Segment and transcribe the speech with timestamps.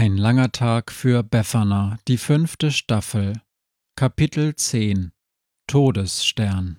[0.00, 3.34] Ein langer Tag für Befana, die fünfte Staffel,
[3.96, 5.12] Kapitel 10
[5.66, 6.78] Todesstern.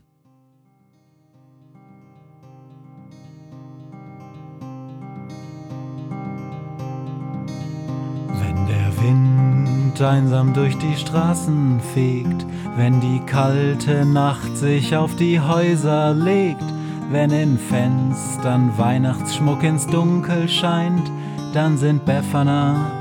[8.39, 15.39] Wenn der Wind einsam durch die Straßen fegt, wenn die kalte Nacht sich auf die
[15.39, 16.65] Häuser legt,
[17.11, 21.11] wenn in Fenstern Weihnachtsschmuck ins Dunkel scheint,
[21.53, 23.00] dann sind Befana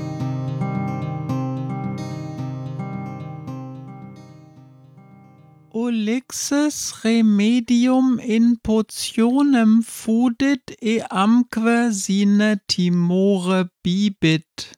[5.73, 14.73] Olixes remedium in potionem fudit eamque sine timore bibit.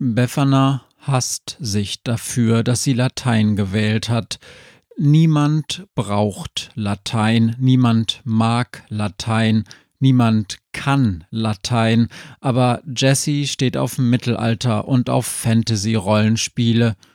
[0.00, 4.40] Befana hasst sich dafür, dass sie Latein gewählt hat.
[4.96, 9.62] Niemand braucht Latein, niemand mag Latein,
[10.00, 12.08] niemand kann Latein,
[12.40, 16.96] aber Jessie steht auf Mittelalter und auf Fantasy-Rollenspiele–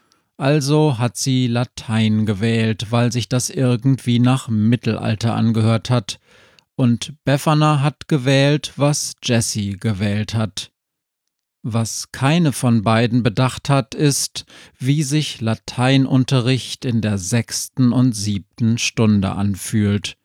[0.44, 6.19] also hat sie Latein gewählt, weil sich das irgendwie nach Mittelalter angehört hat.
[6.75, 10.73] Und Befana hat gewählt, was Jessie gewählt hat.
[11.62, 14.45] Was keine von beiden bedacht hat, ist,
[14.78, 20.17] wie sich Lateinunterricht in der sechsten und siebten Stunde anfühlt.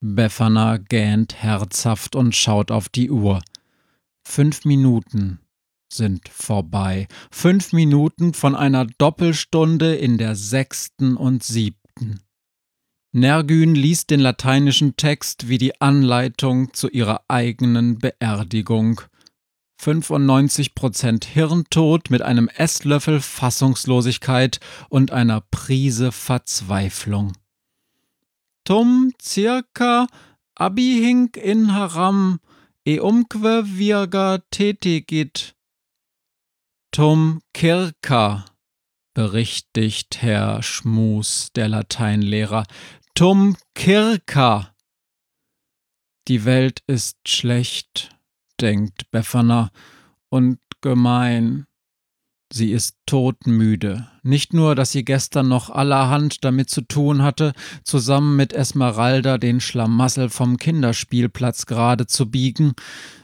[0.00, 3.42] Befana gähnt herzhaft und schaut auf die Uhr.
[4.22, 5.40] Fünf Minuten
[5.92, 7.08] sind vorbei.
[7.30, 12.20] Fünf Minuten von einer Doppelstunde in der sechsten und siebten.
[13.12, 19.00] Nergün liest den lateinischen Text wie die Anleitung zu ihrer eigenen Beerdigung.
[19.80, 27.32] 95% Hirntod mit einem Esslöffel Fassungslosigkeit und einer Prise Verzweiflung.
[28.64, 30.06] Tum circa
[30.54, 32.40] abihink in haram
[32.86, 35.54] eumque virga tetigit
[36.90, 38.46] Tum Kirka,
[39.14, 42.64] berichtigt Herr Schmus, der Lateinlehrer.
[43.14, 44.74] Tum Kirka.
[46.26, 48.16] Die Welt ist schlecht,
[48.60, 49.70] denkt Befana,
[50.28, 51.66] und gemein.
[52.50, 54.08] Sie ist todmüde.
[54.22, 57.52] Nicht nur, dass sie gestern noch allerhand damit zu tun hatte,
[57.84, 62.72] zusammen mit Esmeralda den Schlamassel vom Kinderspielplatz gerade zu biegen,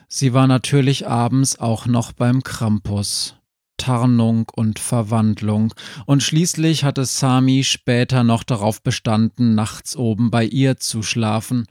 [0.09, 3.35] sie war natürlich abends auch noch beim Krampus.
[3.85, 5.75] Tarnung und Verwandlung,
[6.07, 11.67] und schließlich hatte Sami später noch darauf bestanden, nachts oben bei ihr zu schlafen,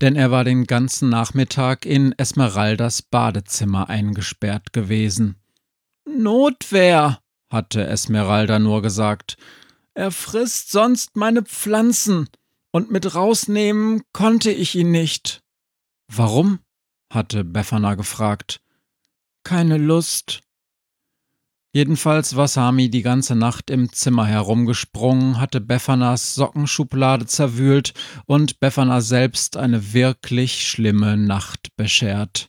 [0.00, 5.36] denn er war den ganzen Nachmittag in Esmeraldas Badezimmer eingesperrt gewesen.
[6.04, 7.20] Notwehr,
[7.52, 9.36] hatte Esmeralda nur gesagt.
[9.94, 12.28] Er frisst sonst meine Pflanzen,
[12.72, 15.40] und mit rausnehmen konnte ich ihn nicht.
[16.08, 16.58] Warum?
[17.12, 18.60] hatte Befana gefragt.
[19.44, 20.40] Keine Lust,
[21.74, 27.94] Jedenfalls war Sami die ganze Nacht im Zimmer herumgesprungen, hatte Befanas Sockenschublade zerwühlt
[28.26, 32.48] und Befana selbst eine wirklich schlimme Nacht beschert.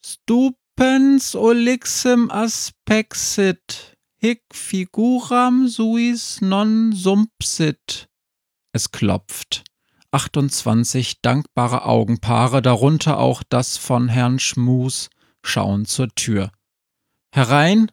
[0.00, 8.08] Stupens olixim aspexit, hic figuram suis non sumpsit.
[8.70, 9.64] Es klopft.
[10.12, 15.10] 28 dankbare Augenpaare, darunter auch das von Herrn Schmus,
[15.42, 16.52] schauen zur Tür.
[17.30, 17.90] Herein!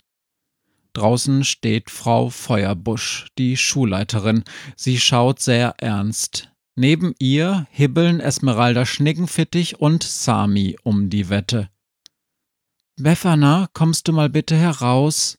[0.93, 4.43] Draußen steht Frau Feuerbusch, die Schulleiterin.
[4.77, 6.51] Sie schaut sehr ernst.
[6.77, 11.69] Neben ihr hibbeln Esmeralda Schnickenfittich und Sami um die Wette.
[12.97, 15.37] Befana, kommst du mal bitte heraus?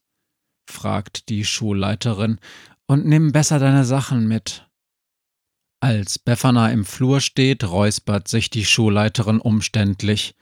[0.69, 2.39] fragt die Schulleiterin,
[2.87, 4.69] und nimm besser deine Sachen mit.
[5.81, 10.35] Als Befana im Flur steht, räuspert sich die Schulleiterin umständlich.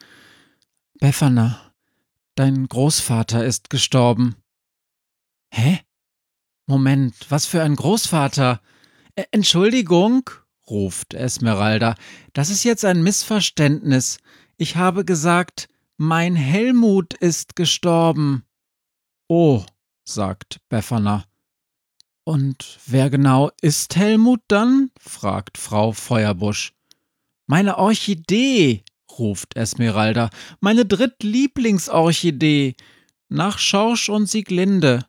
[0.98, 1.73] Befana,
[2.36, 4.36] Dein Großvater ist gestorben.
[5.52, 5.80] Hä?
[6.66, 8.60] Moment, was für ein Großvater?
[9.30, 10.28] Entschuldigung,
[10.68, 11.94] ruft Esmeralda,
[12.32, 14.18] das ist jetzt ein Missverständnis.
[14.56, 18.44] Ich habe gesagt, mein Helmut ist gestorben.
[19.28, 19.64] Oh,
[20.04, 21.24] sagt Befana.
[22.24, 24.90] Und wer genau ist Helmut dann?
[24.98, 26.72] fragt Frau Feuerbusch.
[27.46, 28.82] Meine Orchidee,
[29.18, 30.30] ruft Esmeralda,
[30.60, 32.76] meine drittlieblingsorchidee,
[33.28, 35.06] nach Schorsch und Sieglinde.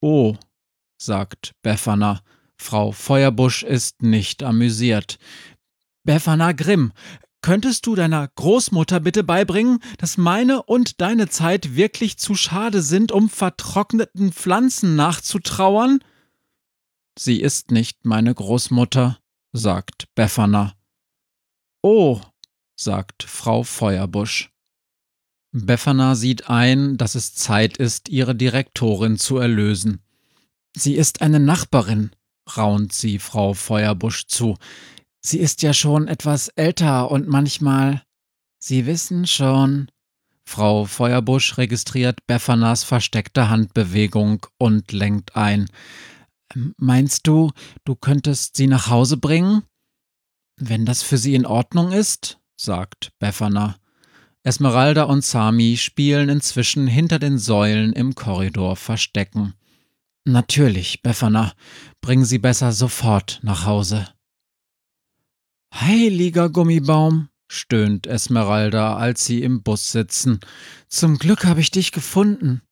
[0.00, 0.36] Oh,
[0.98, 2.22] sagt Befana.
[2.58, 5.18] Frau Feuerbusch ist nicht amüsiert.
[6.04, 6.92] Befana Grimm,
[7.42, 13.12] könntest du deiner Großmutter bitte beibringen, dass meine und deine Zeit wirklich zu schade sind,
[13.12, 16.00] um vertrockneten Pflanzen nachzutrauern?
[17.18, 19.18] Sie ist nicht meine Großmutter,
[19.52, 20.74] sagt Befana.
[21.82, 22.20] Oh,
[22.76, 24.50] sagt Frau Feuerbusch.
[25.52, 30.02] Befana sieht ein, dass es Zeit ist, ihre Direktorin zu erlösen.
[30.76, 32.10] Sie ist eine Nachbarin,
[32.56, 34.56] raunt sie Frau Feuerbusch zu.
[35.24, 38.02] Sie ist ja schon etwas älter und manchmal.
[38.58, 39.90] Sie wissen schon.
[40.44, 45.68] Frau Feuerbusch registriert Befanas versteckte Handbewegung und lenkt ein.
[46.76, 47.50] Meinst du,
[47.84, 49.64] du könntest sie nach Hause bringen?
[50.56, 53.76] Wenn das für sie in Ordnung ist, sagt Befana.
[54.42, 59.54] Esmeralda und Sami spielen inzwischen hinter den Säulen im Korridor Verstecken.
[60.24, 61.52] Natürlich, Befana.
[62.00, 64.08] Bring sie besser sofort nach Hause.
[65.74, 70.40] Heiliger Gummibaum, stöhnt Esmeralda, als sie im Bus sitzen.
[70.88, 72.62] Zum Glück habe ich dich gefunden.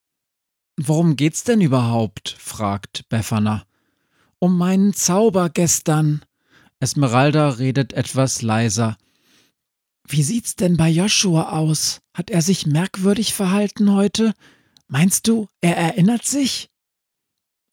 [0.76, 2.36] Worum geht's denn überhaupt?
[2.38, 3.64] fragt Befana.
[4.38, 6.24] Um meinen Zauber gestern.
[6.80, 8.96] Esmeralda redet etwas leiser.
[10.06, 12.00] Wie sieht's denn bei Joshua aus?
[12.14, 14.34] Hat er sich merkwürdig verhalten heute?
[14.86, 16.70] Meinst du, er erinnert sich?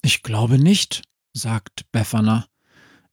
[0.02, 2.48] Ich glaube nicht, sagt Befana.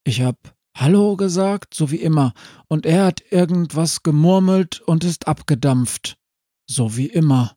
[0.04, 2.32] Ich hab Hallo gesagt, so wie immer,
[2.68, 6.16] und er hat irgendwas gemurmelt und ist abgedampft.
[6.70, 7.56] So wie immer.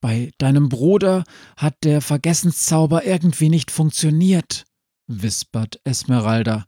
[0.00, 1.22] Bei deinem Bruder
[1.56, 4.64] hat der Vergessenszauber irgendwie nicht funktioniert,
[5.06, 6.66] wispert Esmeralda.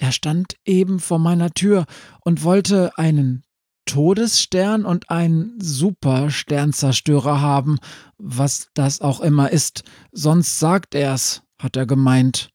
[0.00, 1.84] Er stand eben vor meiner Tür
[2.24, 3.44] und wollte einen
[3.84, 7.78] Todesstern und einen Supersternzerstörer haben,
[8.16, 12.48] was das auch immer ist, sonst sagt er's, hat er gemeint.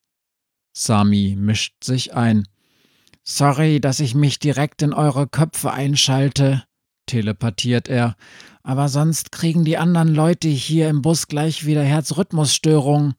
[0.75, 2.47] Sami mischt sich ein.
[3.23, 6.63] Sorry, dass ich mich direkt in eure Köpfe einschalte,
[7.05, 8.15] telepathiert er,
[8.63, 13.13] aber sonst kriegen die anderen Leute hier im Bus gleich wieder Herzrhythmusstörungen.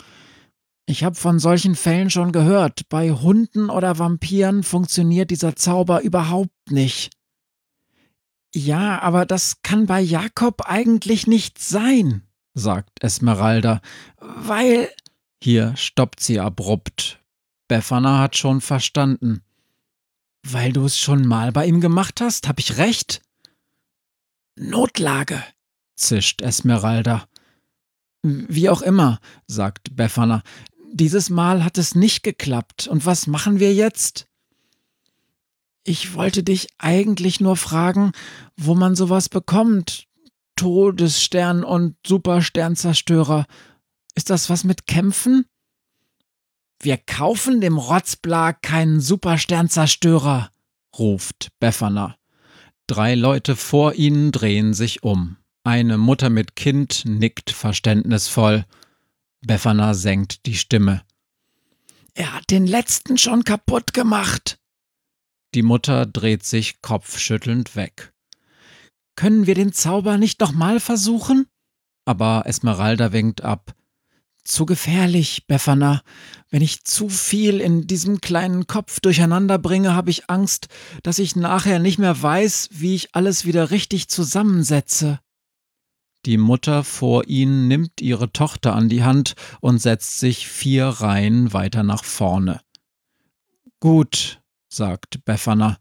[0.87, 2.89] Ich habe von solchen Fällen schon gehört.
[2.89, 7.11] Bei Hunden oder Vampiren funktioniert dieser Zauber überhaupt nicht.
[8.55, 12.23] Ja, aber das kann bei Jakob eigentlich nicht sein,
[12.55, 13.81] sagt Esmeralda,
[14.19, 14.89] weil.
[15.43, 17.21] Hier stoppt sie abrupt,
[17.69, 19.43] Befana hat schon verstanden.
[20.43, 23.21] Weil du es schon mal bei ihm gemacht hast, hab ich recht?
[24.55, 25.43] Notlage,
[25.97, 27.29] zischt Esmeralda.
[28.23, 30.43] Wie auch immer, sagt Befana.
[30.99, 32.89] Dieses Mal hat es nicht geklappt.
[32.89, 34.27] Und was machen wir jetzt?
[35.85, 38.13] Ich wollte dich eigentlich nur fragen,
[38.57, 40.07] wo man sowas bekommt.
[40.57, 43.45] Todesstern und Supersternzerstörer.
[44.15, 45.45] Ist das was mit Kämpfen?
[46.81, 50.51] Wir kaufen dem Rotzblag keinen Supersternzerstörer,
[50.99, 52.17] ruft Befana.
[52.87, 55.37] Drei Leute vor ihnen drehen sich um.
[55.63, 58.65] Eine Mutter mit Kind nickt verständnisvoll.
[59.47, 61.03] Befana senkt die Stimme.
[62.15, 64.59] Er hat den letzten schon kaputt gemacht.
[65.55, 68.13] Die Mutter dreht sich kopfschüttelnd weg.
[69.15, 71.47] Können wir den Zauber nicht nochmal versuchen?
[72.05, 73.77] Aber Esmeralda winkt ab.
[74.43, 76.03] Zu gefährlich, Befana.
[76.51, 80.69] Wenn ich zu viel in diesem kleinen Kopf durcheinander bringe, habe ich Angst,
[81.05, 85.21] dass ich nachher nicht mehr weiß, wie ich alles wieder richtig zusammensetze.
[86.27, 91.53] Die Mutter vor ihnen nimmt ihre Tochter an die Hand und setzt sich vier Reihen
[91.53, 92.61] weiter nach vorne.
[93.79, 95.79] Gut, sagt Befana.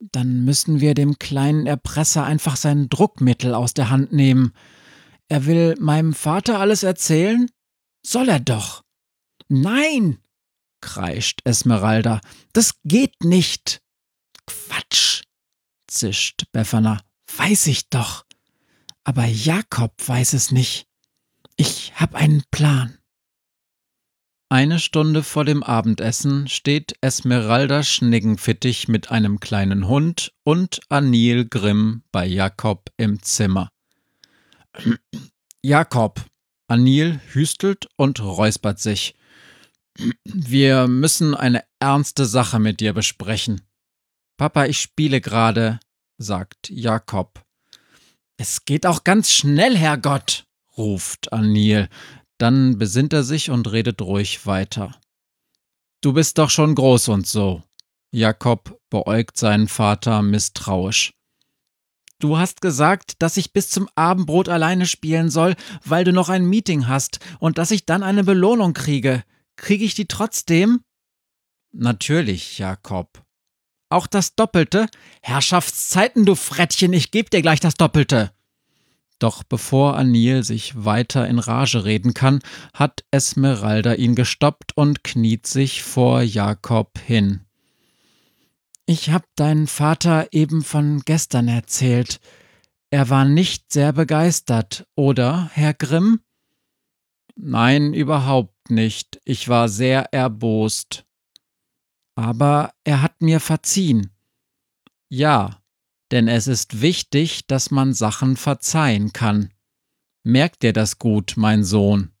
[0.00, 4.54] Dann müssen wir dem kleinen Erpresser einfach sein Druckmittel aus der Hand nehmen.
[5.28, 7.48] Er will meinem Vater alles erzählen?
[8.04, 8.82] Soll er doch.
[9.48, 10.18] Nein,
[10.80, 12.20] kreischt Esmeralda,
[12.52, 13.82] das geht nicht.
[14.46, 15.22] Quatsch,
[15.86, 17.02] zischt Befana,
[17.36, 18.24] weiß ich doch.
[19.10, 20.86] Aber Jakob weiß es nicht.
[21.56, 22.96] Ich hab einen Plan.
[24.48, 32.04] Eine Stunde vor dem Abendessen steht Esmeralda Schniggenfittich mit einem kleinen Hund und Anil Grimm
[32.12, 33.68] bei Jakob im Zimmer.
[35.64, 36.24] Jakob,
[36.68, 39.16] Anil hüstelt und räuspert sich.
[40.24, 43.62] Wir müssen eine ernste Sache mit dir besprechen.
[44.36, 45.80] Papa, ich spiele gerade,
[46.16, 47.44] sagt Jakob.
[48.40, 50.46] Es geht auch ganz schnell, Herrgott,
[50.78, 51.90] ruft Anil.
[52.38, 54.98] Dann besinnt er sich und redet ruhig weiter.
[56.00, 57.62] Du bist doch schon groß und so.
[58.10, 61.12] Jakob beäugt seinen Vater misstrauisch.
[62.18, 65.54] Du hast gesagt, dass ich bis zum Abendbrot alleine spielen soll,
[65.84, 69.22] weil du noch ein Meeting hast und dass ich dann eine Belohnung kriege.
[69.56, 70.80] Kriege ich die trotzdem?
[71.72, 73.22] Natürlich, Jakob.
[73.90, 74.86] Auch das Doppelte?
[75.20, 78.32] Herrschaftszeiten, du Frettchen, ich geb dir gleich das Doppelte.
[79.18, 82.40] Doch bevor Anil sich weiter in Rage reden kann,
[82.72, 87.40] hat Esmeralda ihn gestoppt und kniet sich vor Jakob hin.
[88.86, 92.18] Ich hab deinen Vater eben von gestern erzählt.
[92.90, 96.20] Er war nicht sehr begeistert, oder, Herr Grimm?
[97.36, 99.20] Nein, überhaupt nicht.
[99.24, 101.04] Ich war sehr erbost.
[102.20, 104.10] Aber er hat mir verziehen.
[105.08, 105.62] Ja,
[106.10, 109.54] denn es ist wichtig, dass man Sachen verzeihen kann.
[110.22, 112.12] Merk dir das gut, mein Sohn.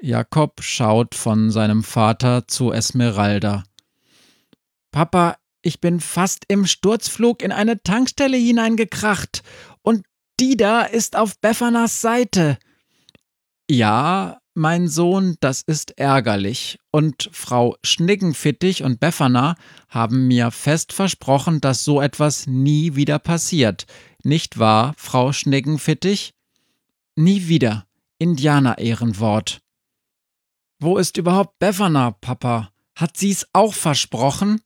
[0.00, 3.64] Jakob schaut von seinem Vater zu Esmeralda.
[4.90, 9.42] Papa, ich bin fast im Sturzflug in eine Tankstelle hineingekracht
[9.82, 10.06] und
[10.40, 12.58] die da ist auf Beffanas Seite.
[13.68, 16.78] Ja, mein Sohn, das ist ärgerlich.
[16.90, 19.56] Und Frau Schniggenfittich und Befana
[19.88, 23.86] haben mir fest versprochen, dass so etwas nie wieder passiert.
[24.22, 26.32] Nicht wahr, Frau Schniggenfittich?
[27.16, 27.86] Nie wieder.
[28.18, 29.60] Indianer-Ehrenwort.
[30.78, 32.70] Wo ist überhaupt Befana, Papa?
[32.94, 34.60] Hat sie's auch versprochen?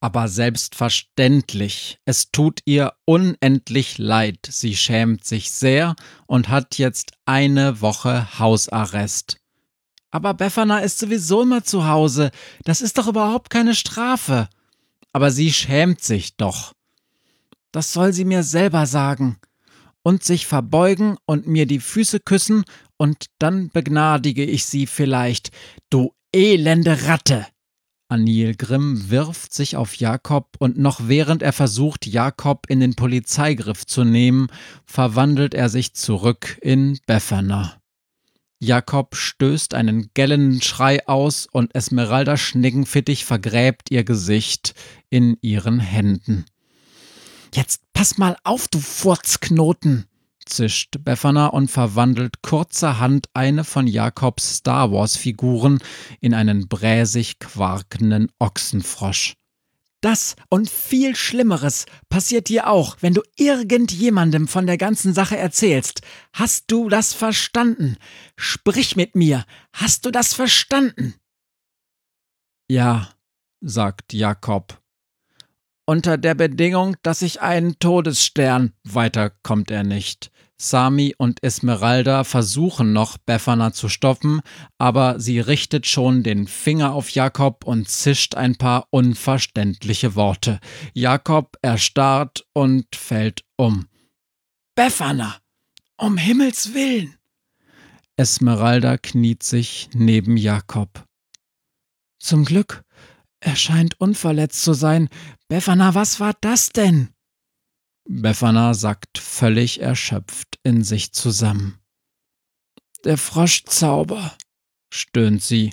[0.00, 1.98] Aber selbstverständlich.
[2.04, 4.38] Es tut ihr unendlich leid.
[4.48, 9.38] Sie schämt sich sehr und hat jetzt eine Woche Hausarrest.
[10.10, 12.30] Aber Befana ist sowieso immer zu Hause.
[12.64, 14.48] Das ist doch überhaupt keine Strafe.
[15.12, 16.72] Aber sie schämt sich doch.
[17.72, 19.38] Das soll sie mir selber sagen.
[20.02, 22.64] Und sich verbeugen und mir die Füße küssen,
[22.98, 25.50] und dann begnadige ich sie vielleicht.
[25.88, 27.46] Du elende Ratte!
[28.08, 33.86] Anil Grimm wirft sich auf Jakob und noch während er versucht, Jakob in den Polizeigriff
[33.86, 34.48] zu nehmen,
[34.86, 37.78] verwandelt er sich zurück in Befana.
[38.60, 44.74] Jakob stößt einen gellenden Schrei aus und Esmeralda Schniggenfittig vergräbt ihr Gesicht
[45.10, 46.46] in ihren Händen.
[47.54, 50.06] Jetzt pass mal auf, du Furzknoten!
[50.48, 55.78] Zischt Befana und verwandelt kurzerhand eine von Jakobs Star Wars-Figuren
[56.20, 59.34] in einen bräsig quakenden Ochsenfrosch.
[60.00, 66.02] Das und viel Schlimmeres passiert dir auch, wenn du irgendjemandem von der ganzen Sache erzählst.
[66.32, 67.96] Hast du das verstanden?
[68.36, 69.44] Sprich mit mir.
[69.72, 71.14] Hast du das verstanden?
[72.68, 73.08] Ja,
[73.60, 74.80] sagt Jakob.
[75.84, 80.30] Unter der Bedingung, dass ich einen Todesstern, weiter kommt er nicht.
[80.60, 84.40] Sami und Esmeralda versuchen noch, Befana zu stoppen,
[84.76, 90.58] aber sie richtet schon den Finger auf Jakob und zischt ein paar unverständliche Worte.
[90.94, 93.86] Jakob erstarrt und fällt um.
[94.74, 95.36] Befana!
[95.96, 97.14] Um Himmels willen!
[98.16, 101.04] Esmeralda kniet sich neben Jakob.
[102.18, 102.82] Zum Glück,
[103.38, 105.08] er scheint unverletzt zu sein.
[105.46, 107.10] Befana, was war das denn?
[108.10, 111.78] Befana sackt völlig erschöpft in sich zusammen.
[113.04, 114.32] Der Froschzauber,
[114.90, 115.72] stöhnt sie.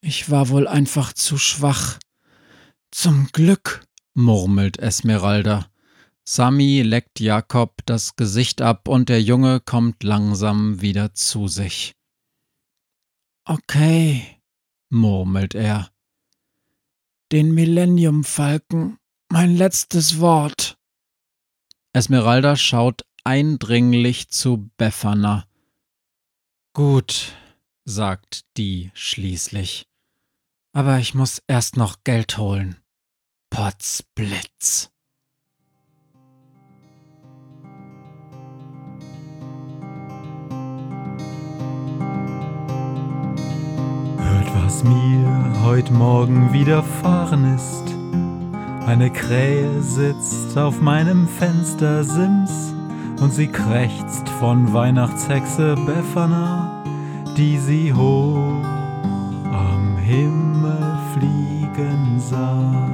[0.00, 1.98] Ich war wohl einfach zu schwach.
[2.90, 5.70] Zum Glück, murmelt Esmeralda.
[6.24, 11.94] Sami leckt Jakob das Gesicht ab und der Junge kommt langsam wieder zu sich.
[13.44, 14.40] Okay,
[14.88, 15.90] murmelt er.
[17.30, 20.78] Den Millenniumfalken, mein letztes Wort.
[21.94, 25.44] Esmeralda schaut eindringlich zu Befana.
[26.72, 27.34] Gut,
[27.84, 29.86] sagt die schließlich.
[30.72, 32.78] Aber ich muss erst noch Geld holen.
[33.50, 34.90] Potzblitz.
[44.16, 47.91] Hört, was mir heut Morgen widerfahren ist.
[48.86, 52.74] Eine Krähe sitzt auf meinem Fenstersims
[53.20, 56.82] und sie krächzt von Weihnachtshexe Befana,
[57.36, 58.64] die sie hoch
[59.52, 62.90] am Himmel fliegen sah.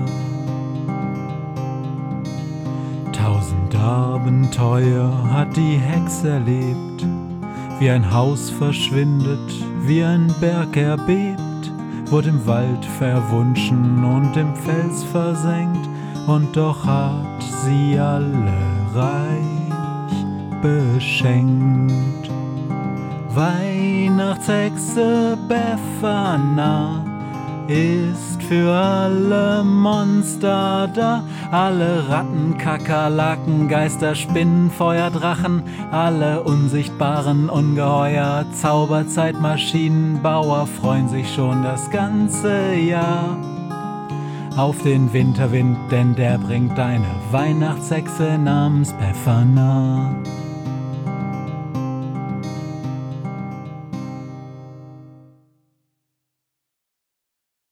[3.12, 7.06] Tausend Abenteuer hat die Hexe erlebt,
[7.78, 9.52] wie ein Haus verschwindet,
[9.86, 11.48] wie ein Berg erbebt
[12.10, 15.77] wurde im Wald verwunschen und im Fels versenkt,
[16.28, 18.52] und doch hat sie alle
[18.94, 20.14] reich
[20.60, 22.30] beschenkt.
[23.34, 27.02] Weihnachtshexe Befana
[27.66, 31.24] ist für alle Monster da.
[31.50, 41.90] Alle Ratten, Kakerlaken, Geister, Spinnen, Feuer, Drachen, alle unsichtbaren Ungeheuer, Zauberzeitmaschinenbauer freuen sich schon das
[41.90, 43.38] ganze Jahr
[44.58, 50.16] auf den Winterwind, denn der bringt deine Weihnachtshexe namens Befana.